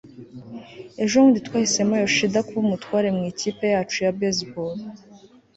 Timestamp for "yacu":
3.73-3.97